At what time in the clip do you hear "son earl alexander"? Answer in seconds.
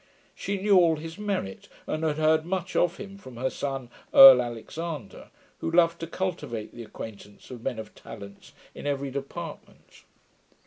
3.51-5.29